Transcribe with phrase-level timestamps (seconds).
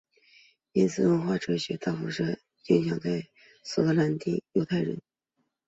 [0.73, 2.07] 伊斯兰文化和哲学也大幅
[2.73, 3.23] 影响在伊
[3.61, 4.99] 斯兰世界的犹太人。